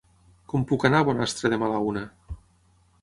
Com 0.53 0.63
puc 0.71 0.85
anar 0.89 1.01
a 1.05 1.07
Bonastre 1.09 1.53
demà 1.55 1.71
a 1.71 1.73
la 1.75 1.83
una? 1.91 2.03